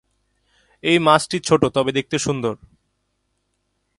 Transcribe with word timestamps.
এই 0.83 0.97
মাছটি 0.99 1.37
ছোট 1.39 1.61
তবে 1.75 1.91
দেখতে 1.91 2.17
সুন্দর। 2.19 2.55